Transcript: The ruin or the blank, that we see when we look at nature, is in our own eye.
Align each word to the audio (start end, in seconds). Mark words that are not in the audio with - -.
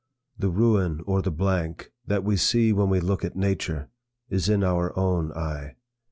The 0.35 0.49
ruin 0.49 1.01
or 1.05 1.21
the 1.21 1.29
blank, 1.29 1.91
that 2.07 2.23
we 2.23 2.35
see 2.35 2.73
when 2.73 2.89
we 2.89 2.99
look 2.99 3.23
at 3.23 3.35
nature, 3.35 3.91
is 4.29 4.49
in 4.49 4.63
our 4.63 4.97
own 4.97 5.31
eye. 5.33 5.75